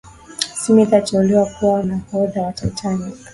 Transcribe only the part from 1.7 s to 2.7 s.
nahodha wa